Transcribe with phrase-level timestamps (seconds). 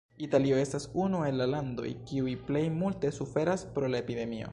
[0.27, 4.49] Italio estas unu el la landoj kiuj plej multe suferas pro la epidemio.